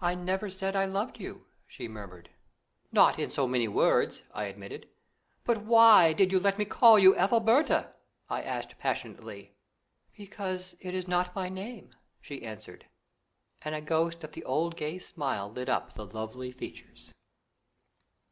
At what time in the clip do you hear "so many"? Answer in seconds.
3.30-3.68